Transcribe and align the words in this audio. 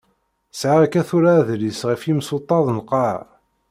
Sεiɣ 0.59 0.79
akka 0.85 1.01
tura 1.07 1.31
adlis 1.39 1.81
ɣef 1.89 2.01
yimsuṭṭaḍ 2.07 2.65
n 2.69 2.77
lqaεa. 2.81 3.19